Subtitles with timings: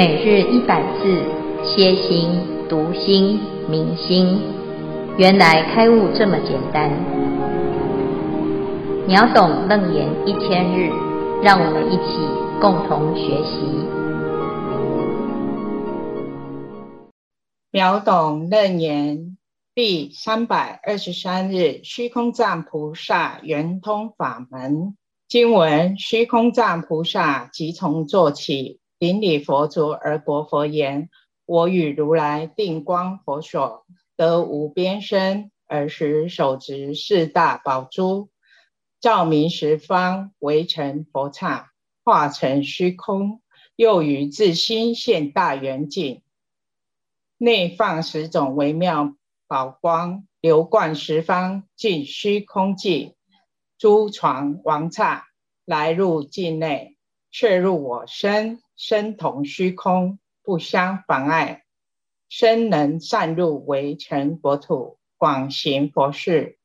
[0.00, 1.22] 每日一百字，
[1.62, 2.30] 歇心、
[2.70, 4.40] 读心、明心，
[5.18, 6.90] 原来开悟这么简单。
[9.06, 10.90] 秒懂楞严一千日，
[11.42, 12.16] 让我们一起
[12.62, 13.60] 共同学习。
[17.70, 19.36] 秒懂楞严
[19.74, 24.96] 第三百二十三日，虚空藏菩萨圆通法门
[25.28, 28.79] 经文：虚空藏菩萨即从座起。
[29.00, 31.08] 顶礼佛足而白佛言
[31.46, 38.28] ：“我与如来定光佛所得无边身，尔时手执四大宝珠，
[39.00, 41.70] 照明十方，围成佛刹，
[42.04, 43.40] 化成虚空。
[43.74, 46.22] 又于自心现大圆镜，
[47.38, 49.14] 内放十种微妙
[49.48, 53.16] 宝光，流贯十方，尽虚空际。
[53.78, 55.24] 诸幢王刹
[55.64, 56.98] 来入境内，
[57.30, 61.64] 却入我身。”身同虚空，不相妨碍。
[62.30, 66.58] 身能散入，围成佛土，广行佛事，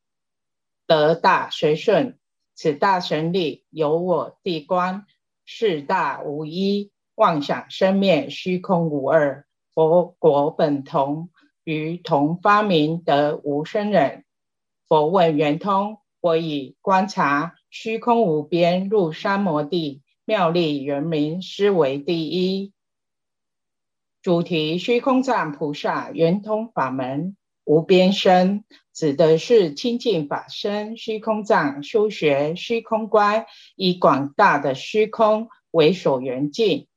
[0.88, 2.18] 得大随顺。
[2.56, 5.06] 此大神力，由我地观，
[5.46, 9.46] 四大无一，妄想生灭，虚空无二。
[9.74, 11.32] 佛国本同，
[11.66, 14.24] 于同发明得无生忍。
[14.88, 20.02] 佛问圆通，我以观察虚空无边，入三摩地。
[20.28, 22.74] 妙丽圆明，思维第一。
[24.24, 30.98] 主题：虚空藏菩萨圆通法门，无边身指的是清净法身。
[30.98, 36.88] 虚空藏修学虚空观，以广大的虚空为所缘境，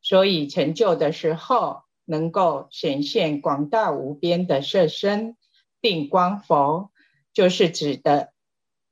[0.00, 5.36] 所以成就的时候，能够显现广大无边的色身。
[5.80, 6.90] 定光佛
[7.32, 8.32] 就是指的，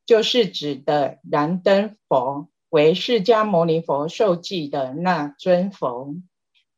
[0.07, 2.49] 就是指的燃灯佛。
[2.71, 6.15] 为释迦牟尼佛受记的那尊佛，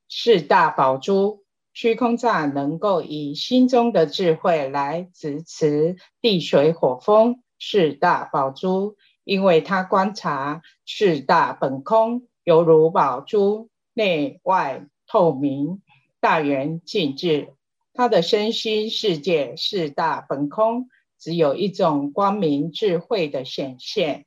[0.09, 1.45] 四大宝珠，
[1.75, 15.83] 虚空藏能够以心中的智慧来支持地水火风四大宝珠，因为他观察四大本空，犹如宝珠内外透明，
[16.21, 17.53] 大圆净智。
[17.93, 24.25] 他的身心世界四大本空，只有一种光明智慧的显现。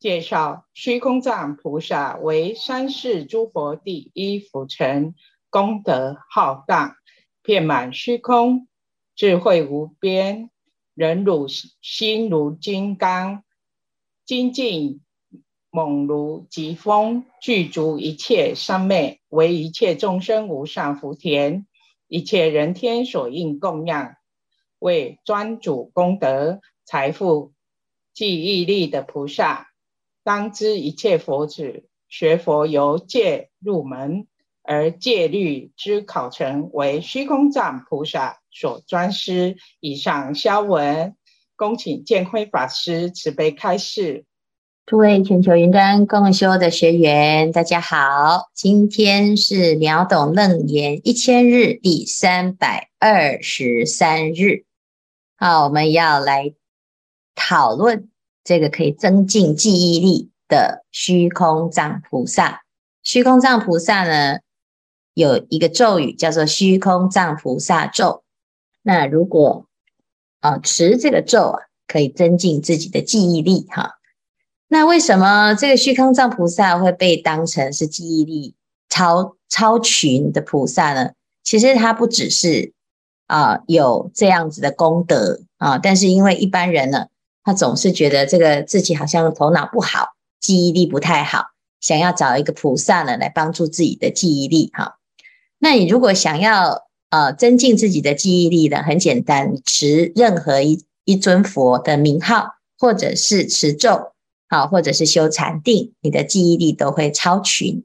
[0.00, 5.14] 介绍虚空藏菩萨为三世诸佛第一辅臣，
[5.50, 6.96] 功德浩荡，
[7.42, 8.66] 遍满虚空，
[9.14, 10.48] 智慧无边，
[10.94, 13.44] 忍辱心如金刚，
[14.24, 15.02] 精进
[15.68, 21.66] 猛如疾风，具足一切三昧，为一切众生无上福田，
[22.08, 24.16] 一切人天所应供养，
[24.78, 27.52] 为专主功德财富
[28.14, 29.69] 记忆力的菩萨。
[30.22, 34.26] 当知一切佛子学佛由戒入门，
[34.62, 39.56] 而戒律之考成为虚空藏菩萨所专施。
[39.80, 41.16] 以上消文，
[41.56, 44.24] 恭请见辉法师慈悲开示。
[44.86, 54.64] 诸位全球云端共修的学员，大家好，今天是秒懂楞严一千日第三百二十三日。
[55.36, 56.52] 好，我们要来
[57.34, 58.09] 讨论。
[58.42, 62.62] 这个可以增进记忆力的虚空藏菩萨，
[63.02, 64.38] 虚空藏菩萨呢，
[65.12, 68.24] 有一个咒语叫做虚空藏菩萨咒。
[68.82, 69.66] 那如果
[70.40, 73.98] 啊持这个咒啊，可以增进自己的记忆力哈。
[74.68, 78.54] 那为什么这个虚空藏菩萨会被当成是记忆力
[78.88, 81.10] 超超群的菩萨呢？
[81.42, 82.72] 其实他不只是
[83.26, 87.08] 啊有这样子的功德啊，但是因为一般人呢。
[87.42, 90.08] 他总是觉得这个自己好像头脑不好，
[90.40, 91.46] 记忆力不太好，
[91.80, 94.98] 想要找一个菩萨呢来帮助自己的记忆力哈。
[95.58, 104.12] 那你如果想要呃增进自己的记忆力呢，很简单，持任何一一尊佛的名号，或者是持咒，
[104.48, 107.84] 好，或者是修禅定，你的记忆力都会超群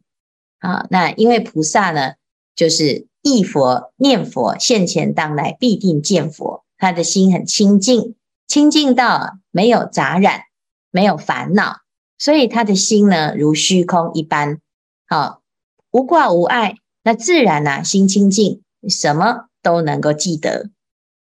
[0.60, 0.86] 啊。
[0.90, 2.14] 那因为菩萨呢，
[2.56, 8.16] 就是忆佛念佛，现前当来必定见佛，他的心很清净。
[8.48, 10.42] 清净到没有杂染，
[10.92, 11.82] 没有烦恼，
[12.18, 14.60] 所以他的心呢，如虚空一般，
[15.08, 15.42] 好
[15.92, 20.70] 无挂无碍，那自然呐、啊，心清净，什么都能够记得。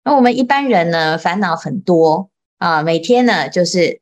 [0.04, 4.02] 那我们一般人呢，烦恼很多啊，每天呢，就是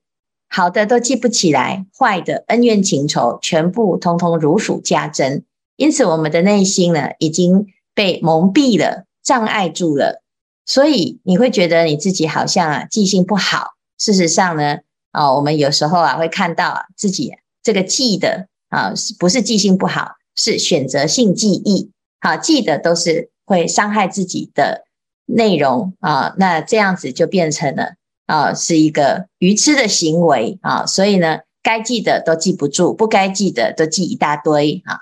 [0.50, 5.44] 好的都记不起来，坏的恩怨情仇全部通通如数家珍，
[5.76, 10.24] 因此我们的内心呢，已经被蒙蔽了，障碍住了。
[10.68, 14.78] 所以你会觉得你自己好像啊记性不好，事实上呢，
[15.12, 17.34] 啊、我们有时候啊会看到自己
[17.64, 20.12] 这个记的啊，是不是记性不好？
[20.36, 24.84] 是选择性记忆，好，记得都是会伤害自己的
[25.26, 27.96] 内容啊，那这样子就变成了
[28.28, 35.00] 啊，是一个愚痴的行为啊，所以呢，该记的都记不住，不该记的都记一大堆啊。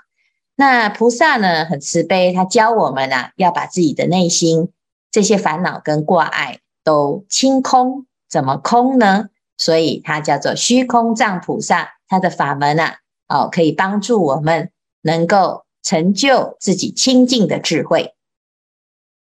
[0.54, 4.70] 那菩萨呢，很慈悲，他教我们啊，要把自己的内心
[5.16, 9.30] 这些烦恼跟挂碍都清空，怎么空呢？
[9.56, 12.96] 所以它叫做虚空藏菩萨，他的法门啊，
[13.26, 14.70] 哦，可以帮助我们
[15.00, 18.12] 能够成就自己清净的智慧。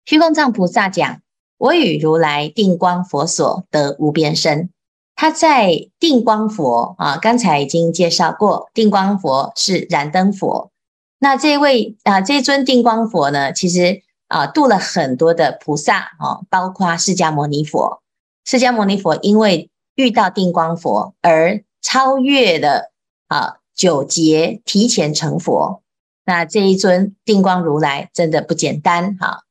[0.04, 1.22] 虚空藏菩萨讲
[1.58, 4.70] ：“我与如来定光佛所得无边身。”
[5.16, 10.72] 他在定光佛啊，刚才已经介绍过，定光佛是燃灯佛。
[11.20, 18.02] 那这位啊，这尊定光佛呢，其实啊，度了很多的菩萨啊，包括释迦牟尼佛。
[18.46, 22.92] 释迦牟尼佛因为遇到定光佛而超越了
[23.28, 25.82] 啊九劫，提前成佛。
[26.26, 29.44] 那这一尊定光如来真的不简单哈。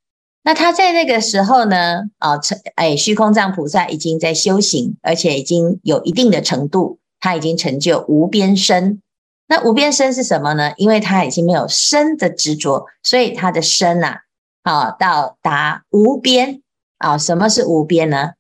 [0.43, 9.01] 那他在那个时候呢，啊成哎虚空藏菩萨已经在修行，而且已经有一定的程度，他已经成就无边身。
[9.47, 10.73] 那无边身是什么呢？
[10.77, 14.21] 因为他已经没有身的执着，所以他的身呐，啊
[14.65, 16.63] 到达无边
[16.99, 17.19] 啊。
[17.19, 18.33] 什么是无边呢？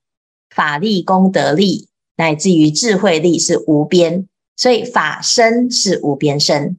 [0.50, 1.88] 法力、功德力。
[2.16, 6.76] 乃至于智慧力是无边，所以法身是无边身。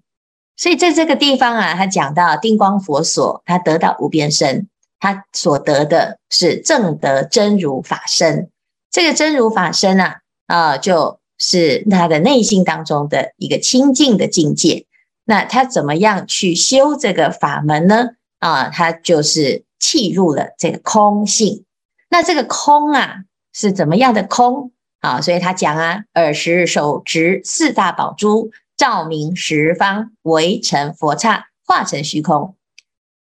[0.55, 8.49] 所以在这个地方啊，他讲到定光佛所，他得到无边身，他所得的是正得真如法身。
[8.89, 14.85] 这个真如法身啊，啊，就是他的内心当中的一个清净的境界。
[15.25, 18.11] 那他怎么样去修这个法门呢？
[18.39, 21.65] 啊，他就是契入了这个空性。
[22.09, 23.23] 那这个空啊，
[23.53, 24.71] 是怎么样的空？
[25.01, 32.55] 啊，所以他讲啊，尔时手执四大宝珠，照明十方，围成佛刹，化成虚空。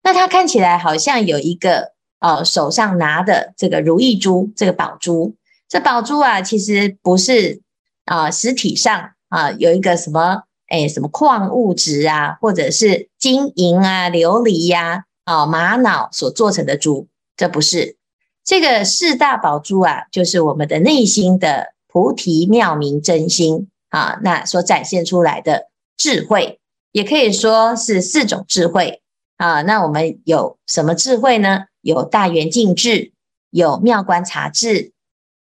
[0.03, 5.35] 那他看起来好像有一个呃，手上拿的这个如意珠，这个宝珠。
[5.67, 7.61] 这宝珠啊，其实不是
[8.05, 17.97] 啊、实体上啊有一个什么哎，什么矿物质啊，或者是金银啊、琉璃呀、啊、玛瑙所做成的珠，这不是。
[18.45, 26.61] 这个四大宝珠啊，就是我们的内心的菩提妙明真心啊，那所展现出来的智慧，
[26.93, 29.01] 也可以说是四种智慧
[29.35, 29.61] 啊。
[29.63, 31.65] 那我们有什么智慧呢？
[31.81, 33.11] 有大圆净智，
[33.49, 34.93] 有妙观察智，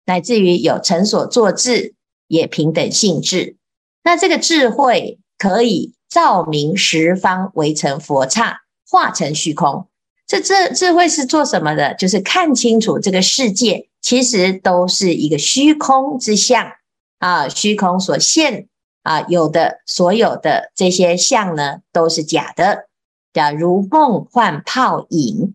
[0.07, 1.95] 乃至于有成所作智，
[2.29, 3.58] 也平等性智。
[4.03, 9.87] 那这个智慧可以照明十方，围成佛刹，化成虚空。
[10.27, 11.95] 这智智慧是做什么的？
[11.95, 16.73] 就是看清楚这个世界其实都是一个虚空之相
[17.19, 18.69] 啊，虚空所现
[19.03, 22.89] 啊，有的所有的这些相呢都是假的，
[23.33, 25.55] 假如梦幻泡影。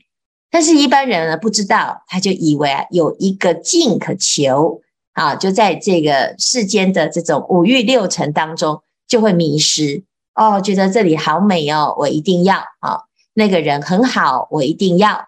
[0.51, 4.82] 但是一般人呢不知道，他就以为啊有一个境可求
[5.13, 10.03] 啊，就在这个世间的这种五欲六尘当中就会迷失
[10.35, 13.03] 哦，觉得这里好美哦，我一定要啊。
[13.35, 15.25] 那个人很好，我一定要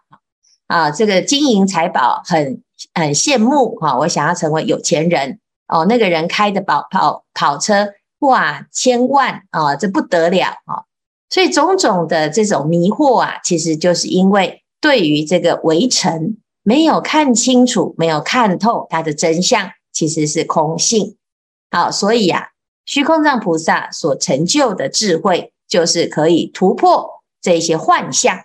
[0.68, 0.92] 啊！
[0.92, 2.62] 这个金银财宝很
[2.94, 5.86] 很羡慕啊，我想要成为有钱人哦。
[5.86, 10.86] 那个人开的跑跑跑车哇，千万啊，这不得了啊！
[11.31, 21.18] 所以种种的这种迷惑啊，其实就是因为对于这个围城没有看清楚，没有看透它的真相，其实是空性。
[21.71, 22.49] 好，所以啊，
[22.85, 27.23] 虚空藏菩萨所成就的智慧，就是可以突破。
[27.42, 28.40] 这些幻象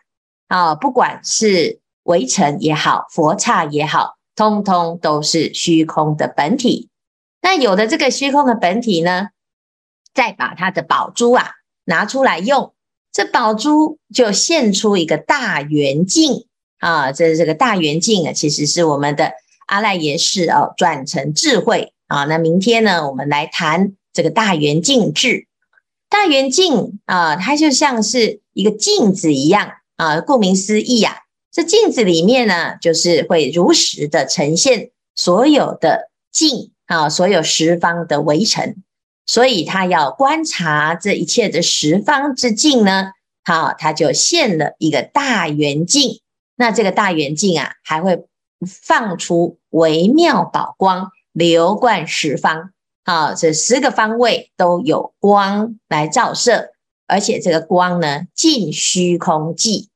[0.49, 6.91] 啊，不管是围城也好，佛刹也好，通通都是虚空的本体。
[7.41, 9.29] 那有的这个虚空的本体呢，
[10.13, 11.53] 再把它的宝珠啊
[11.85, 12.75] 拿出来用，
[13.11, 16.47] 这宝珠就现出一个大圆镜
[16.79, 17.11] 啊。
[17.11, 19.33] 这这个大圆镜啊，其实是我们的
[19.71, 22.25] 阿赖耶识哦，转成智慧啊。
[22.25, 25.47] 那明天呢，我们来谈这个大圆镜智。
[26.09, 30.21] 大圆镜啊，它就像是一个镜子一样啊。
[30.21, 31.19] 顾名思义呀，
[31.53, 38.75] 这镜子里面呢，就是会如实的呈现所有的境啊，所有十方的围城。
[39.25, 43.13] 所以他要观察这一切的十方之境呢，
[43.45, 46.21] 好，他就现了一个大圆镜。
[46.57, 48.25] 那这个大圆镜啊，还会
[48.67, 52.71] 放出微妙宝光，流贯十方。
[53.05, 56.69] 啊，这十个方位都有光来照射，
[57.09, 59.89] 而且这个光呢，尽虚空际，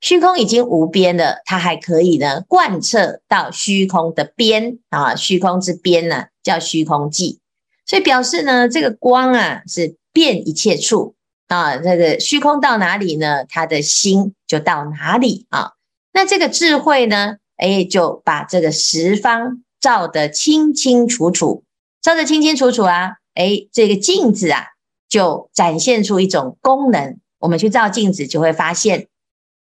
[0.00, 7.38] 虚空已经无边了，它还可以呢贯彻到虚空的边啊，虚空之边呢叫虚空际，
[7.86, 11.14] 所以表示呢，这个光啊是遍一切处
[11.46, 13.44] 啊，这个虚空到哪里呢？
[13.48, 15.72] 他的心就到哪里啊。
[16.12, 21.64] 那这个智慧呢，哎，就把这个十方照得清清楚楚，
[22.00, 24.64] 照得清清楚楚啊，哎，这个镜子啊，
[25.08, 27.18] 就展现出一种功能。
[27.38, 29.08] 我们去照镜子，就会发现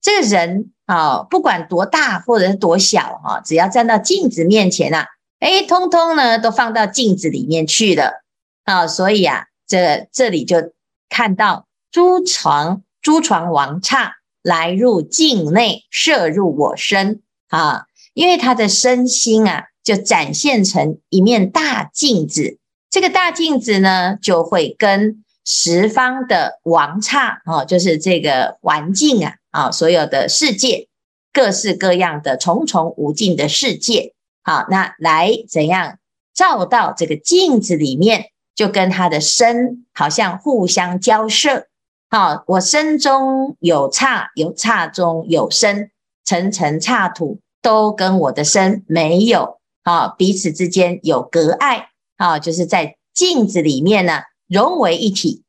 [0.02, 5.08] 这个人啊，不管多大或者是多小哈，只要站到镜子面前啊，
[5.40, 8.24] 哎，通通呢都放到镜子里面去了
[8.64, 8.88] 啊。
[8.88, 10.72] 所以啊，这这里就
[11.10, 17.87] 看到诸床诸床王刹来入境内，摄入我身啊，
[18.18, 22.58] 因为他的身心啊，就展现成一面大镜子。
[22.90, 30.88] 这个大镜子呢，就会跟十方的王刹哦，就是这个环境啊，啊，所有的世界，
[31.32, 36.00] 各式各样的重重无尽的世界，好，那来怎样
[36.34, 41.68] 照到这个镜子里面，就跟他的身好像互相交涉。
[42.10, 45.92] 好，我身中有刹，有刹中有身，
[46.26, 54.22] 层层刹土都跟我的身没有啊，彼此之间有隔碍啊，就是在镜子里面呢。
[54.48, 55.44] 融为一体。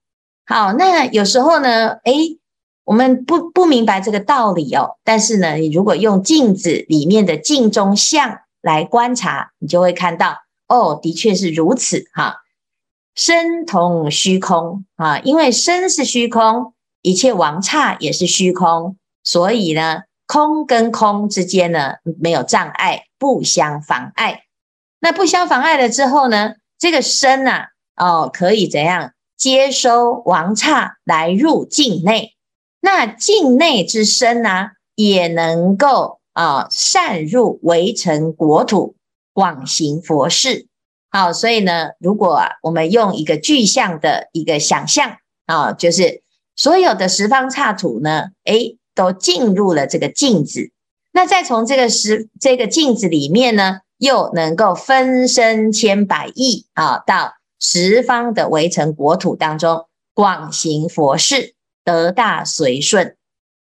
[0.45, 2.41] 好，那有时候呢，诶，
[2.83, 4.97] 我们不不明白这个道理哦。
[5.05, 12.39] 但是呢，你如果用镜子里面的镜中像来观察，你就会看到，哦，的确是如此哈。
[13.15, 24.43] 身同虚空啊，因为身是虚空，一切王刹也是虚空，所以呢，空跟空之间呢没有障碍，不相妨碍。
[25.01, 27.71] 那不相妨碍了之后呢，这个身、啊。
[28.01, 32.37] 哦，可以怎样接收王刹来入境内？
[32.81, 38.95] 那境内之身呢、也能够啊、哦、善入围城国土，
[39.33, 40.69] 广行佛事。
[41.11, 45.17] 好，所以呢，如果，我们用一个具象的一个想象
[45.47, 46.23] 啊、就是
[46.55, 50.73] 所有的十方刹土呢，诶，都进入了这个镜子。
[51.13, 57.35] 那再从这个十这个镜子里面呢，又能够分身千百亿啊、到。
[57.61, 63.17] 十方的微尘国土当中，广行佛事，得大随顺，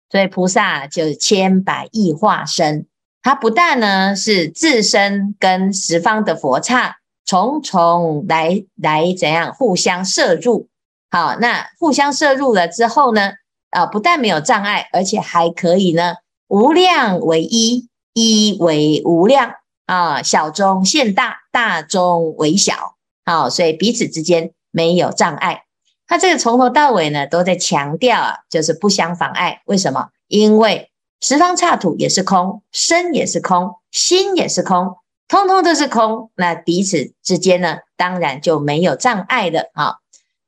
[0.09, 2.87] 所以菩萨就是千百亿化身。
[3.21, 6.97] 他不但呢是自身跟十方的佛刹
[7.27, 10.69] 重重来来怎样互相摄入，
[11.11, 13.33] 好，那互相摄入了之后呢，
[13.73, 16.15] 啊，不但没有障碍，而且还可以呢
[16.47, 19.55] 无量为一，一为无量
[19.87, 22.95] 啊，小中现大，大中为小。
[23.25, 25.65] 好，所以彼此之间没有障碍。
[26.07, 29.63] 他这个从头到尾呢，都在强调啊，就是不相妨碍。
[29.65, 30.09] 为什么？
[30.29, 34.97] 因为十方刹土也是空，身也是空，心也是空，
[35.29, 36.31] 通通都是空。
[36.35, 39.97] 那彼此之间呢，当然就没有障碍的啊。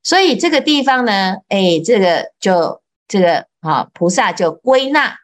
[0.03, 5.17] 所以这个地方呢，哎，这个就这个啊，菩萨就归纳，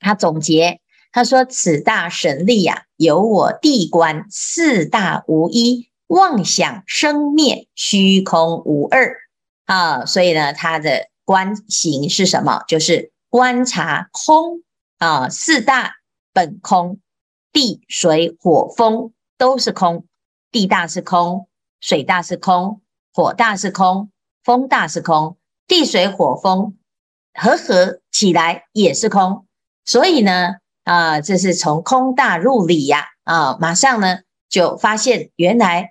[0.00, 0.80] 他总结，
[1.12, 9.16] 他说：“此大神力呀、啊，由我地观四大无一。”妄想生灭，虚空无二
[9.64, 12.62] 啊，所以呢，他的观行是什么？
[12.68, 14.62] 就是观察空
[14.98, 15.94] 啊，四大
[16.32, 17.00] 本空，
[17.52, 20.06] 地水火风都是空，
[20.52, 21.48] 地大是空，
[21.80, 22.82] 水大是空，
[23.12, 24.10] 火大是空，
[24.44, 26.76] 风大是空，地水火风
[27.34, 29.46] 合合起来也是空，
[29.84, 35.90] 所以呢，啊，这是从空大入理呀，啊，马上呢就发现原来。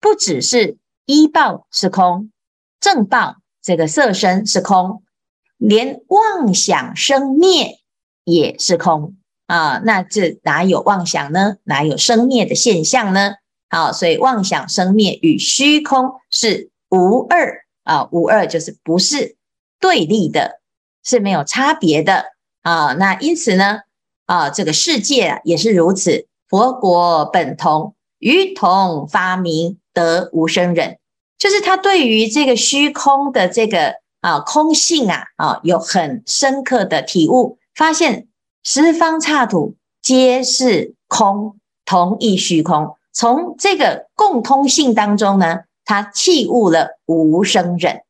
[0.00, 2.30] 不只是依报是空，
[2.78, 5.02] 正报这个色身是空，
[5.56, 7.78] 连妄想生灭
[8.24, 9.80] 也是空啊！
[9.82, 11.56] 那这哪有妄想呢？
[11.64, 13.36] 哪有生灭的现象呢？
[13.70, 19.38] 好，所以妄想生灭与虚空是无二啊，无二就是不是
[19.80, 20.60] 对立的，
[21.02, 22.26] 是没有差别的
[22.62, 22.94] 啊。
[22.94, 23.80] 那因此呢，
[24.26, 29.78] 啊，这个世界也是如此，佛国本同，于同发明。
[29.94, 30.98] 得无生忍，
[31.38, 38.26] 就是他对于这个虚空的这个啊空性啊啊有很深刻的体悟，发现
[38.64, 42.96] 十方刹土皆是空，同一虚空。
[43.12, 48.02] 从这个共通性当中呢，他弃悟了无生忍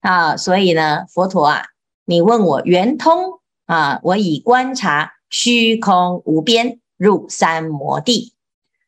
[0.00, 0.36] 啊。
[0.36, 1.62] 所以呢，佛陀啊，
[2.04, 8.34] 你问我圆通啊，我以观察虚空无边，入三摩地。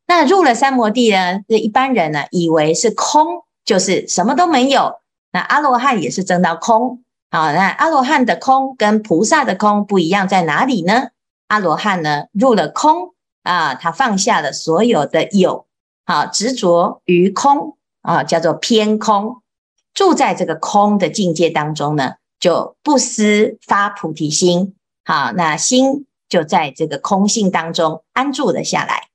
[0.07, 1.41] 那入了三摩地呢？
[1.47, 5.01] 这一般人呢，以为是空，就是什么都没有。
[5.33, 7.53] 那阿罗汉也是证到空啊。
[7.53, 11.11] 那阿罗汉的空跟菩萨的空不一样在哪里呢？
[11.47, 13.15] 阿罗汉呢，入了空
[13.45, 15.67] 啊，他放下了所有的有，
[16.05, 19.43] 好执着于空啊，叫做偏空，
[20.01, 29.09] 住在这个空的境界当中呢，就不思发菩提心，好，那心就在这个空性当中安住了下来。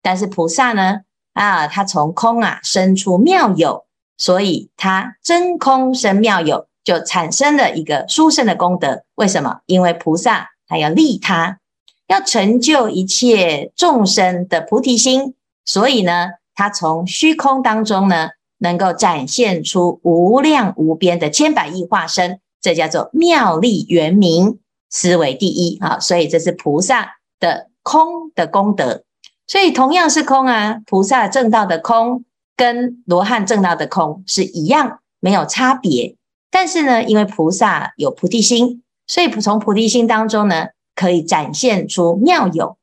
[0.00, 1.02] 但是菩萨呢，
[1.34, 3.84] 啊，他从空啊生出妙有，
[4.16, 9.04] 所以他真空生妙有，就产生了一个殊胜的功德。
[9.16, 9.60] 为什么？
[9.66, 11.58] 因为菩萨他要利他，
[12.06, 15.34] 要成就一切众生的菩提心，
[15.66, 18.30] 所以呢，他从虚空当中呢，
[18.60, 25.98] 能够展现出无量无边的千百亿化身，这叫做妙力圆明，思维第一啊！
[25.98, 29.04] 所以这是菩萨的空的功德。
[29.46, 32.24] 所以同样是空啊，菩萨正道的空
[32.56, 36.16] 跟罗汉正道的空是一样，没有差别。
[36.50, 42.76] 但是呢，因为菩萨有菩提心，所以从菩提心当中呢，可以展现出妙有。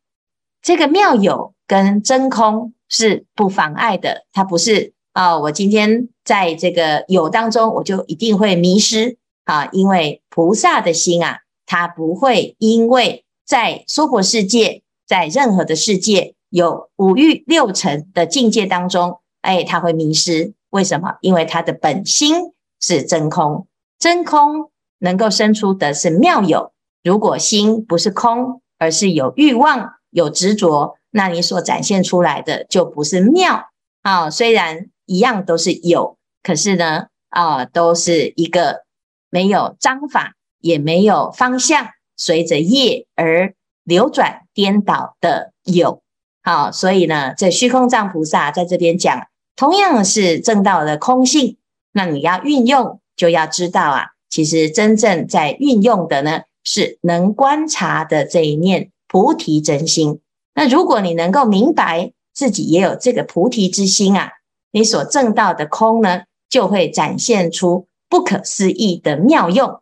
[0.61, 9.67] 这个妙有跟真空是不妨碍的，它不是啊、我今天在这个有当中，我就一定会迷失啊。
[9.71, 16.35] 因为菩萨的心啊，它不会因为在娑婆世界，在任何的世界。
[16.49, 20.53] 有五欲六尘的境界当中，哎，他会迷失。
[20.69, 21.17] 为什么？
[21.21, 23.67] 因为他的本心是真空，
[23.99, 24.69] 真空
[24.99, 26.71] 能够生出的是妙有。
[27.03, 33.69] 如果心不是空，而是有欲望、有执着，那你所展现出来的就不是妙
[34.03, 34.29] 啊。
[34.29, 38.83] 虽然一样都是有，可是呢，啊，都是一个
[39.31, 46.03] 没有章法，也没有方向，随着业而流转颠倒的有。
[46.43, 51.57] 好，所以呢，这虚空藏菩萨在这边讲，同样是正道的空性。
[51.91, 60.19] 那你要运用，就要知道啊，其实真正在运用的呢，是能观察的这一念菩提真心。
[60.53, 64.31] 那如果你能够明白自己也有这个菩提之心啊，
[64.71, 69.81] 你所证道的空呢，就会展现出不可思议的妙用。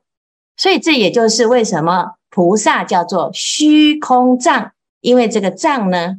[0.58, 4.72] 所以这也就是为什么菩萨叫做虚空藏，
[5.02, 6.18] 因为这个藏呢。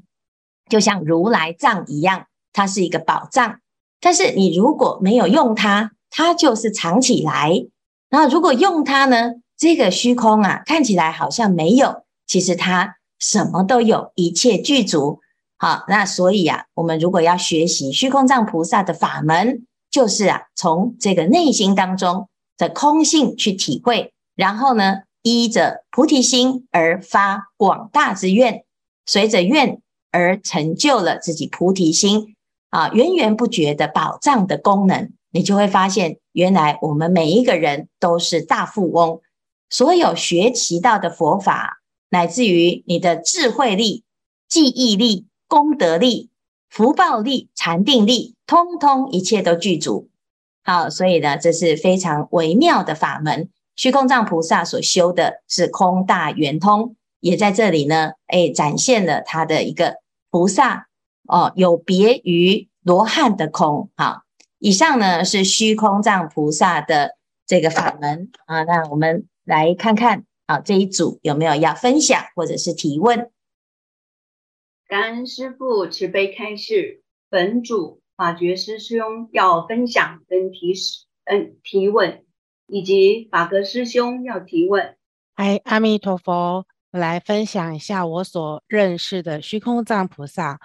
[0.68, 3.60] 就像如来藏一样，它是一个宝藏。
[4.00, 7.66] 但是你如果没有用它，它就是藏起来。
[8.10, 15.20] 然后如果用它呢，这个虚空啊，看起来好像没有，其实它什么都有，一切具足。
[15.58, 28.64] 好，那所以啊，我们如果要学习虚空藏菩萨的法门，就是啊，从这个内心当中的空性去体会，然后呢，依着菩提心而发广大之愿，
[29.04, 29.80] 随着愿。
[30.12, 32.36] 而成就了自己菩提心
[32.70, 39.20] 啊，源源不绝的宝藏的功能，你就会发现，原来我们每一个人都是大富翁。
[39.68, 44.04] 所有学习到的佛法，乃至于你的智慧力、
[44.48, 46.30] 记忆力、功德力、
[46.68, 50.08] 福报力、禅定力，通通一切都具足。
[50.64, 53.48] 好，所以呢，这是非常微妙的法门。
[53.76, 59.96] 虚空藏菩萨所修的是空大圆通，也在这里呢，哎，展现了他的一个。
[60.28, 60.88] 菩萨
[61.28, 63.88] 哦，有别于罗汉的空。
[63.96, 64.22] 好，
[64.58, 68.64] 以上呢是虚空藏菩萨的这个法门啊。
[68.64, 73.30] 那我们来看看啊，这一组有没有要分享或者是提问？
[74.88, 82.24] 感恩师父慈悲开示，本主法觉师兄要分享跟提示，嗯，提问，
[82.68, 84.96] 以及法格师兄要提问。
[85.34, 86.66] 嗨，阿弥陀佛。
[86.92, 90.58] 来分享一下我所认识的虚空藏菩萨。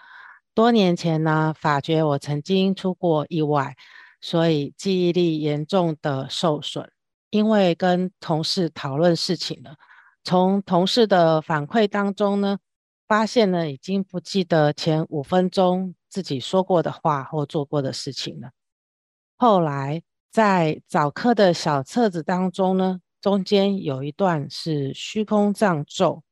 [0.54, 3.76] 多年前呢，法觉我曾经出过意外，
[4.22, 6.90] 所以记忆力严重的受损。
[7.32, 9.76] 因为跟同事讨论事情了，
[10.24, 12.58] 从同事的反馈当中呢，
[13.12, 18.52] 发现呢已经不记得前五分钟自己说过的话或做过的事情了。
[19.36, 23.02] 后来在早课的小册子当中呢。
[23.20, 26.24] 中间有一段是虚空藏咒，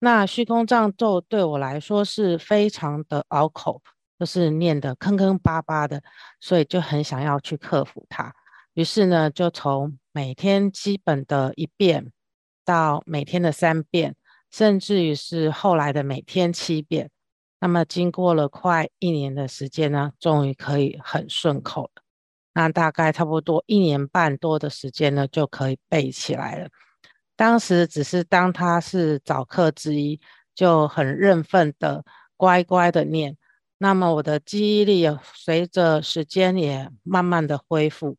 [0.00, 3.80] 那虚空藏咒对我来说是非常的拗口，
[4.18, 6.02] 就是念得坑坑巴巴的，
[6.40, 8.34] 所以就很想要去克服它。
[8.72, 12.10] 于是呢，就从每天基本的一遍，
[12.64, 14.16] 到每天的三遍，
[14.56, 17.10] 甚至于是后来的每天七遍。
[17.58, 22.02] 那么经过了快一年的时间呢，终于可以很顺口了。
[22.52, 26.68] 那大概差不多一年半多的时间呢，就可以背起来了。
[27.34, 30.20] 当时只是当他是早课之一，
[30.54, 32.04] 就很认份的
[32.36, 33.36] 乖乖的念。
[33.78, 38.16] 那么我的记忆力也随着时间也慢慢的恢复。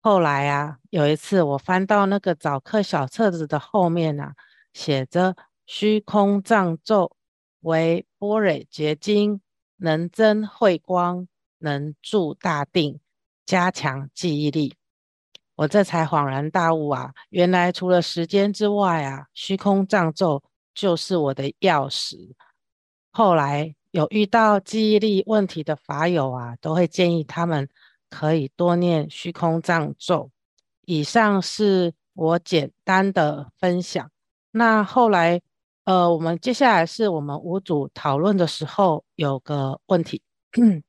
[0.00, 4.34] 后来啊，有一次我翻到那个早课小册子的后面啊，
[4.72, 7.16] 写着虚空藏咒
[7.60, 9.40] 为波蕊结晶，
[9.76, 11.26] 能增慧光，
[11.58, 13.00] 能助大定。
[13.46, 14.76] 加强记忆力，
[15.56, 20.40] 我这才恍然大悟啊，原来除了时间之外啊，虚空藏咒
[20.72, 22.32] 就是我的钥匙。
[23.10, 27.68] 后来有遇到记忆力问题的法友啊，都会建议他们
[28.08, 30.30] 可以多念虚空藏咒。
[30.82, 34.12] 以上是我简单的分享。
[34.52, 35.40] 那后来，
[35.84, 40.22] 呃，我们接下来是我们五组讨论的时候有个问题。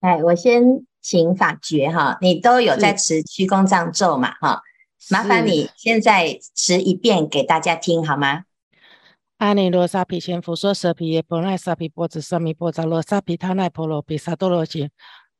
[0.00, 0.86] 哎，我先。
[1.04, 4.62] 请法觉哈，你都有在持虚空藏咒嘛哈？
[5.10, 8.44] 麻烦你现在持一遍给大家听好吗？
[9.36, 14.90] 阿尼罗沙皮前佛说舍皮耶婆奈沙皮波子沙弥波扎罗沙皮他奈婆罗比沙多罗杰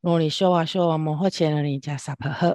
[0.03, 2.55] 罗尼修瓦修瓦摩诃伽罗尼迦萨婆诃。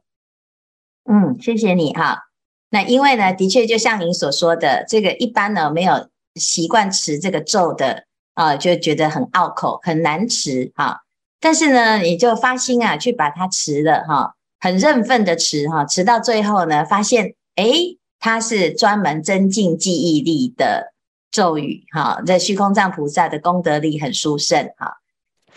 [1.06, 2.29] 嗯，谢谢你哈。
[2.72, 8.06] 那因为呢，的确就像您所说的，这个一般呢没有习惯持这个咒的
[8.36, 11.02] 啊，就觉得很拗口，很难持哈。
[11.40, 20.94] 但是呢，你就发心啊，去把它持了哈，很认份的持哈，持到最后呢，发现诶，它是专门增进记忆力的
[21.32, 22.22] 咒语哈。
[22.26, 24.98] 这虚空藏菩萨的功德力很殊胜哈。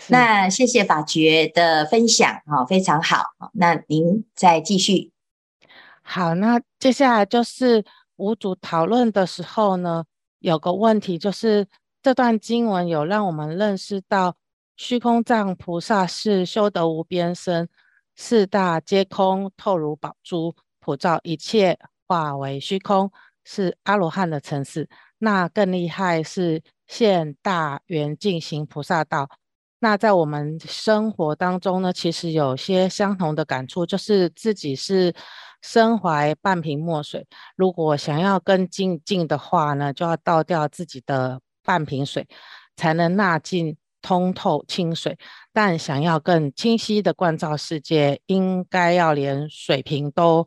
[0.07, 3.27] 那谢谢法觉的分享哈，非常好。
[3.53, 5.12] 那您再继续。
[6.03, 7.83] 好，那接下来就是
[8.17, 10.03] 五组讨论的时候呢，
[10.39, 11.67] 有个问题就是
[12.01, 14.35] 这段经文有让我们认识到。
[14.75, 17.69] 虚空藏菩萨是修得无边身，
[18.15, 23.11] 四大皆空，透如宝珠，普照一切，化为虚空，
[23.43, 24.89] 是阿罗汉的层次。
[25.19, 29.29] 那更厉害是现大圆净行菩萨道。
[29.77, 35.13] 那在我们生活当中呢，其实有些相同的感触，就是自己是
[35.63, 42.27] 身怀半瓶墨水，如果想要更精进的话呢，就要倒掉自己的半瓶水，
[42.75, 43.75] 才能纳进。
[44.05, 45.17] 通透清水，
[45.53, 50.45] 但想要更清晰的观照世界，应该要连水瓶都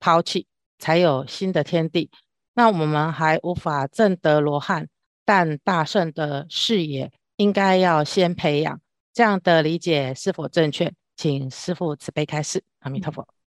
[0.00, 0.48] 抛弃，
[0.80, 2.10] 才有新的天地。
[2.54, 4.88] 那我们还无法证得罗汉，
[5.24, 8.80] 但大圣的视野应该要先培养。
[9.12, 10.92] 这样的理解是否正确？
[11.14, 12.64] 请师父慈悲开示。
[12.80, 13.41] 阿弥陀佛。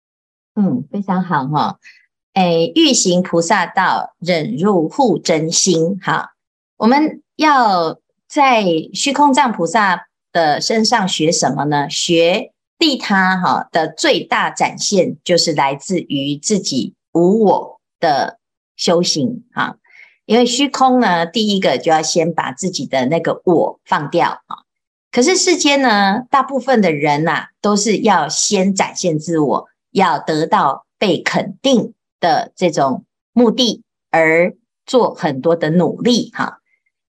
[0.56, 1.80] 嗯，非常好哈。
[2.34, 6.00] 哎，欲行菩萨道，忍辱护真心。
[6.02, 6.30] 好，
[6.78, 8.00] 我们要。
[8.28, 11.90] 在虚空藏菩萨的身上学什么呢？
[11.90, 18.40] 学利他哈的最大展现，就是来自于自己无我的
[18.76, 19.78] 修行哈。
[20.26, 24.66] 因为虚空呢，第一个就要先把自己的那个我放掉啊。
[25.12, 33.82] 可是世间呢，大部分的人呐，都是要先展现自我，要得到被肯定的这种目的，
[34.12, 34.54] 而
[34.86, 36.60] 做很多的努力哈。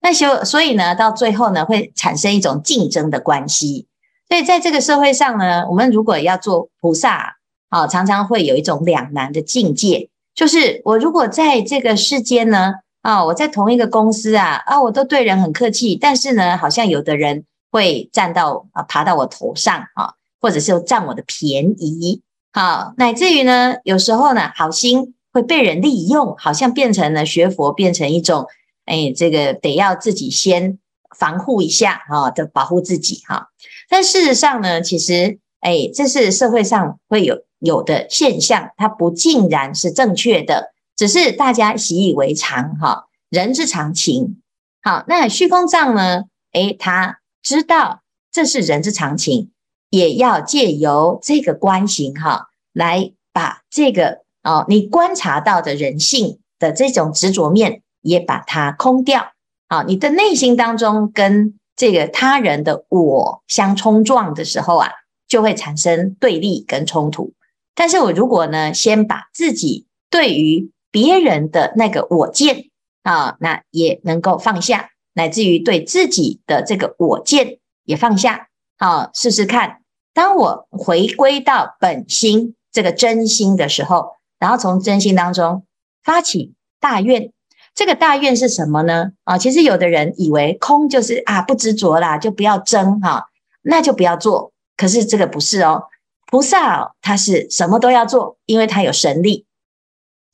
[0.01, 3.89] 那修，所以呢，到最后呢，会产生一种竞争的关系。
[4.29, 7.37] 所以在这个社会上呢，我们如果要做菩萨，
[7.71, 22.23] 啊，常常会有一种两难的境界，就是我如果在这个世间呢，啊，我在同一个公司啊，啊，我都对人很客气，但是呢，好像有的人会站到啊，爬到我头上啊，或者是占我的便宜，
[22.59, 28.47] 好，乃至于呢，有时候呢，好心会被人利用，好像变成了学佛，变成一种。
[28.87, 30.79] 哎，这个得要自己先
[31.15, 33.49] 防护一下哈，的保护自己哈。
[33.91, 44.41] 但事实上呢，其实哎，这是社会上会有有的现象，它不尽然是正确的，只是大家习以为常哈，人之常情。
[44.81, 46.23] 好，那虚空藏呢？
[46.53, 48.01] 哎，他知道
[48.33, 49.51] 这是人之常情，
[49.97, 57.83] 也要借由这个观行哈，来把这个哦，你观察到的人性的这种执着面。
[58.03, 59.33] 也把它空掉，
[59.69, 64.89] 好，你的内心当中跟这个他人的我相冲撞的时候啊，
[65.27, 67.33] 就会产生对立跟冲突。
[67.75, 72.67] 但是我如果呢，先把自己对于别人的那个我见
[73.03, 78.47] 啊，那也能够放下，乃至于对自己的这个我见也放下。
[78.79, 79.81] 好，试试看，
[80.17, 85.67] 当我回归到本心这个真心的时候，然后从真心当中
[86.03, 87.31] 发起大愿。
[87.75, 89.13] 这个大愿是什么呢？
[89.25, 93.27] 啊，其实有的人以为空就是啊不执着啦，就不要争哈，
[93.61, 94.53] 那就不要做。
[94.75, 95.83] 可是这个不是哦，
[96.31, 99.45] 菩萨他是什么都要做，因为他有神力。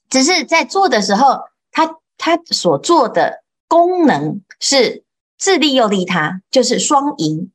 [0.09, 1.40] 只是在做的时候，
[1.73, 5.03] 他他所做的功能是
[5.37, 7.51] 自利又利他，就是双赢。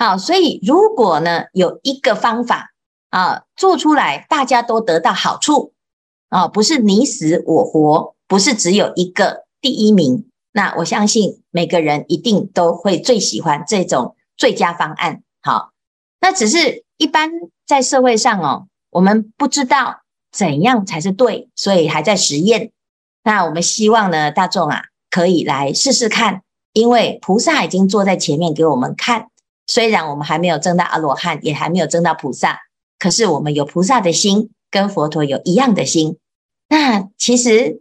[0.00, 2.72] 好，所以如果呢有一个方法
[3.10, 5.74] 啊做出来，大家都得到好处
[6.30, 8.16] 啊，不是你死我活。
[8.26, 15.24] 不是只有一个第一名，那我相信每个人一定都会最喜欢这种最佳方案。
[15.42, 15.72] 好，
[16.20, 17.28] 那只是一般
[17.66, 22.70] 在社会上哦，我们不知道怎样才是对，所以还在实验。
[23.24, 29.29] 那我们希望呢，大众啊，可以来试试看，因为菩萨已经坐在前面给我们看。
[29.70, 32.58] 虽然我们还没有证到阿罗汉，也还没有证到菩萨，
[32.98, 36.18] 可是我们有菩萨的心，跟佛陀有一样的心。
[36.68, 37.80] 那其实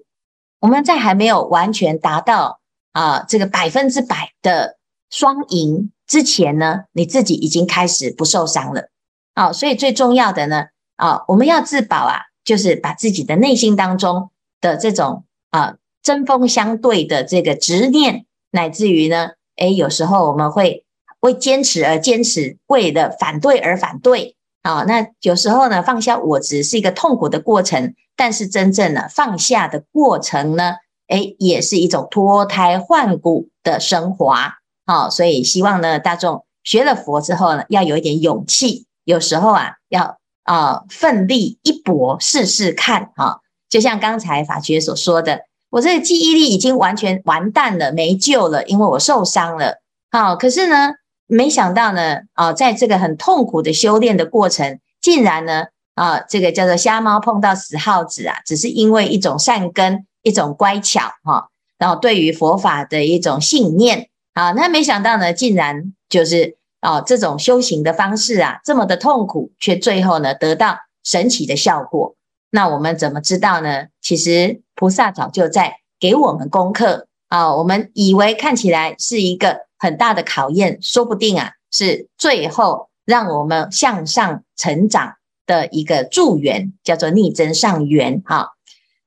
[0.59, 2.59] 我们在还没有完全达到
[2.91, 4.77] 啊这个百分之百的
[5.09, 8.91] 双赢之前呢，你自己已经开始不受伤了。
[9.33, 14.29] 啊，所以最重要的呢，啊，我们要自保啊，就是把自己的内心当中
[14.61, 20.85] 的这种啊针锋相对的这个执念，乃至于呢，诶，有时候我们会
[21.21, 24.35] 为坚持而坚持，为了反对而反对。
[24.61, 30.73] 啊，那有时候呢，放下我执是一个痛苦的过程，但是真正呢，放下的过程呢，
[31.07, 34.55] 诶，也是一种脱胎换骨的升华。
[34.83, 43.11] 啊，所以希望呢，大众学了佛之后呢，要有一点勇气，有时候啊，要啊奋力一搏，试试看。
[43.15, 43.37] 啊，
[43.69, 49.79] 就像刚才法觉所说的，我这个记忆力已经完全完蛋了，没救了，因为我受伤了。
[50.11, 50.91] 好，可是呢。
[51.31, 72.15] 没想到呢，啊，在这个很痛苦的修炼的过程，竟然呢，啊，这个叫做瞎猫碰到死耗子啊，只是因为一种善根，一种乖巧哈，然后对于佛法的一种信念啊，那没想到呢，竟然就是啊，这种修行的方式啊，这么的痛苦，却最后呢，得到神奇的效果。
[72.49, 73.85] 那我们怎么知道呢？
[74.01, 79.68] 其实菩萨早就在给我们功课啊，我们以为看起来是一个。
[79.79, 85.15] 很大的考验，说不定啊，是最后让我们向上成长
[85.47, 88.49] 的一个助缘，叫做逆增上缘哈。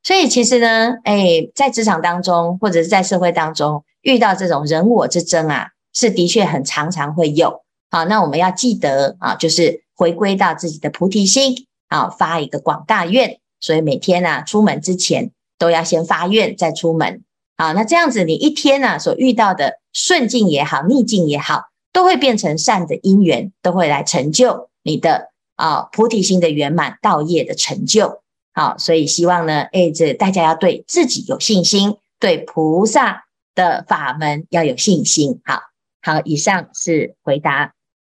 [0.03, 7.63] 所以其实呢，哎，在职场当中或者是在社会当中遇到这种人我之争啊，是的确很常常会有。
[7.91, 13.39] 好，那我们要记得啊，就是回归到自己的菩提心啊，发一个广大愿。
[13.61, 17.23] 所以每天啊，出门之前都要先发愿再出门。
[17.63, 28.21] 啊，那这样子，你一天呢、啊、所遇到的顺境也好，逆境也好，都会变成善的因缘，都会来成就你的啊菩提心的圆满，道业的成就。
[28.53, 35.41] 好，所以希望呢，哎，这大家要对自己有信心，对菩萨的法门要有信心。
[35.45, 35.61] 好，
[36.03, 37.75] 好，以上是回答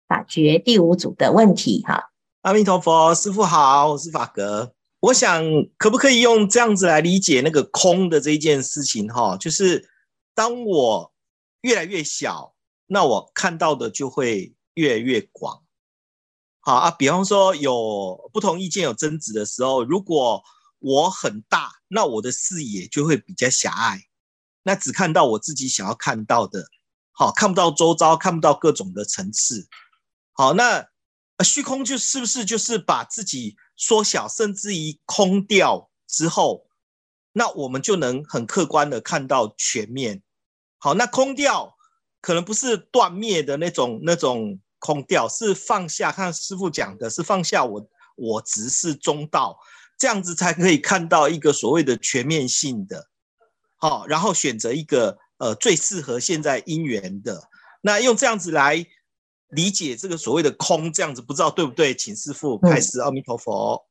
[0.08, 1.84] 法觉第五组的问题。
[1.86, 2.10] 哈，
[2.42, 4.72] 阿弥陀佛，师父好，我是法格。
[5.06, 5.44] 我想，
[5.78, 9.06] 可不可以用这样子来理解那个空的这一件事情？
[9.06, 9.88] 哈，就是
[10.34, 11.12] 当我
[11.60, 15.62] 越来越小，那我看到的就会越来越广。
[16.58, 20.42] 好啊，比方说有不同意见、有争执的时候，如果
[20.80, 24.00] 我很大，那我的视野就会比较狭隘，
[24.64, 26.66] 那只看到我自己想要看到的，
[27.12, 29.68] 好，看不到周遭，看不到各种的层次。
[30.32, 30.84] 好，那
[31.44, 36.66] 虚空就是不是就是把自己缩小，甚至于空掉之后，
[37.32, 40.22] 那我们就能很客观的看到全面。
[40.78, 41.76] 好，那空掉
[42.22, 46.10] 可能不是断灭的那种那种空掉，是放下。
[46.10, 49.58] 看师傅讲的是放下我我执是中道，
[49.98, 53.10] 这样子才可以看到一个所谓的全面性的。
[53.76, 57.50] 好，然后选择一个呃最适合现在因缘的，
[57.82, 58.86] 那用这样子来。
[59.50, 61.94] 理解这个所谓的空，这样子不知道对不对？
[61.94, 63.00] 请师父开始。
[63.00, 63.84] 阿弥陀佛。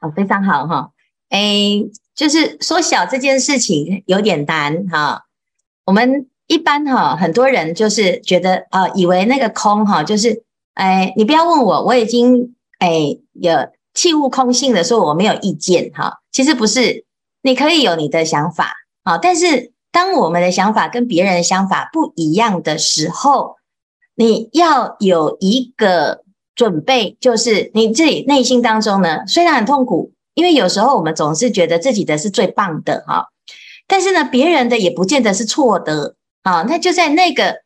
[0.00, 0.90] 哦，非常好哈。
[1.30, 5.24] 诶，就是缩小这件事情有点难哈。
[5.84, 13.52] 我们一般哈，很多人就是觉得啊，以为那个空哈，就是诶，你不要问我，我已经诶有
[13.92, 16.20] 器物空性的时候，我没有意见哈。
[16.30, 17.04] 其实不是，
[17.42, 23.56] 你可以有你的想法啊，但是当我们的想法跟别人的想法不一样的时候。
[24.16, 26.22] 你要有一个
[26.54, 33.26] 准备，就是你自己内心当中呢，虽然很痛苦，因为有时候我们总是觉得自己的是最棒的哈，
[33.88, 36.62] 但是呢，别人的也不见得是错的啊。
[36.68, 37.56] 那就在那个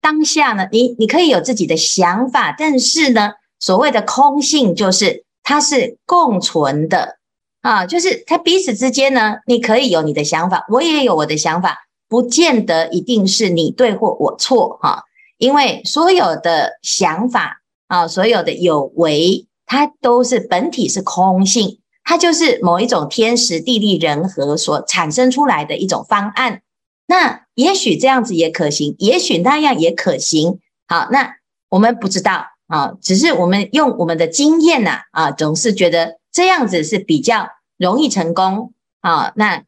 [0.00, 7.16] 当下呢，你你可以有自己的想法，但是呢，所谓的空性就是它是共存的
[7.62, 15.02] 啊，就是它彼此之间呢，你可以有你的想法，我也有我的想法，不见得一定是你对或我错哈。
[15.38, 26.62] 因为所有的想法啊，所有的有为，它都是本体是空性，它就是某一种天时地利人和所产生出来的一种方案。
[27.06, 30.58] 那也许这样子也可行，也许那样也可行。
[30.88, 31.36] 好，那
[31.68, 38.72] 我们不知道啊，只是我们用我们的经验呐啊，总是觉得这样子是比较容易成功
[39.02, 39.32] 啊。
[39.36, 39.62] 那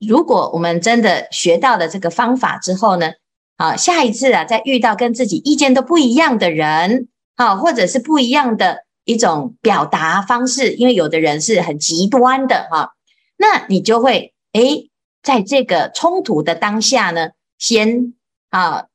[0.00, 3.12] 如果我们真的学到了这个方法之后呢？
[3.62, 12.94] 啊，下一次啊，再遇到跟自己意见都不一样的人，好，或者是不一样的一种表达方式，因为有的人是很极端的哈，
[13.36, 14.90] 那你就会诶，
[15.22, 18.14] 在这个冲突的当下呢，先
[18.50, 18.86] 啊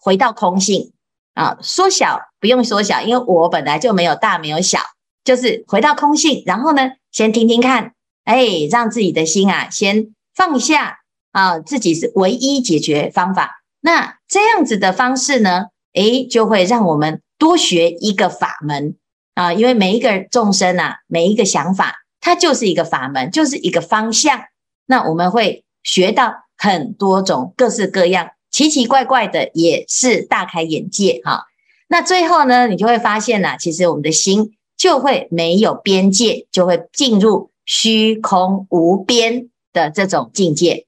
[0.00, 0.90] 回到空性
[1.34, 4.80] 啊，缩小不用缩小，因为我本来就没有大没有小，
[5.22, 7.92] 就是回到空性，然后呢，先听听看，
[8.24, 10.98] 诶，让自己的心啊先放下
[11.30, 13.54] 啊，自己是唯一解决方法。
[13.88, 18.96] 那这样子的方式呢，诶，就会让我们多学一个法门。
[19.32, 24.40] 啊，因为每一个众生啊，每一个想法，它就是一个法门，就是一个方向。
[24.84, 31.46] 那我们会学到很多种各式各样、奇奇怪怪的，也是大开眼界哈。
[31.88, 40.84] 那最后呢，你就会发现呢、其实我们的心就会没有边界，就会进入虚空无边的这种境界。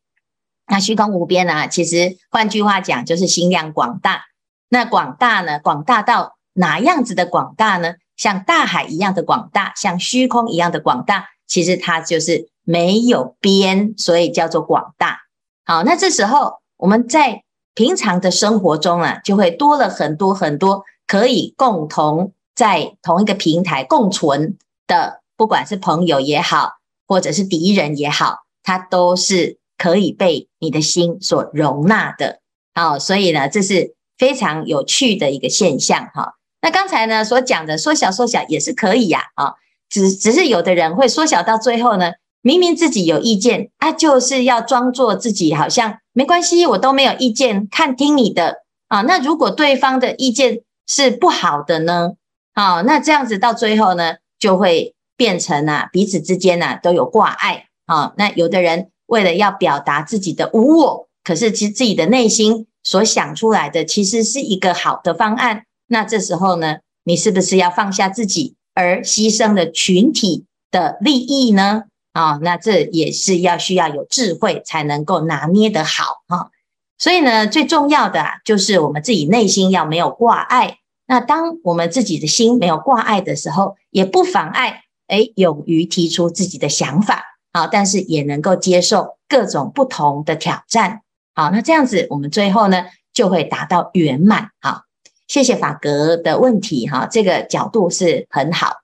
[0.71, 4.23] 那虚空无边呢、啊，其实换句话讲，就是心量广大。
[4.69, 7.95] 那广大呢，广大到哪样子的广大呢？
[8.17, 15.19] 像大海一样的广大，像虚空一样的广大，其实它就是没有边，所以叫做广大。
[15.65, 17.43] 好，那这时候我们在
[17.75, 24.57] 平常的生活中啊，就会多了很多很多可以共同在同一个平台共存
[24.87, 26.75] 的，不管是朋友也好，
[27.09, 32.41] 或者是敌人也好，它都是可以被你的心所容纳的。
[32.75, 36.35] 好，所以呢，这是非常有趣的一个现象哈。
[36.61, 39.55] 那刚才呢所讲的缩小缩小也是可以呀，啊，
[39.89, 42.13] 只只是有的人会缩小到最后呢，
[42.43, 49.01] 明明自己有意见，啊，就是要装作自己好像没关系，我都没有意见，看听你的啊。
[49.01, 52.13] 那如果对方的意见是不好的呢，
[52.53, 58.13] 啊，那这样子到最后呢，就会变成啊彼此之间呢都有挂碍啊。
[58.19, 65.65] 那有的人为了要表达自己的无我，可是其实自己的内心所想出来的其实是一个好的方案。
[65.89, 71.83] 那这时候呢，你是不是要放下自己，而牺牲了群体的利益呢？
[72.13, 76.51] 啊，那这也是要需要有智慧才能够拿捏得好哈。
[76.99, 80.79] 所以呢，最重要的，就是我们自己内心要没有挂碍。
[81.07, 91.03] 那当我们自己的心没有挂碍的时候，也不妨碍诶，勇于提出自己的想法好，但是也能够接受各种不同的挑战。
[91.35, 94.51] 好，那这样子我们最后呢，就会达到圆满。
[94.61, 94.83] 好。
[95.29, 98.80] 谢谢法格的问题哈，这个角度是很好。